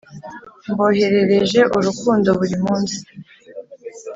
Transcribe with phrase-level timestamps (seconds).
[0.69, 2.99] mboherereje urukundo buri munsi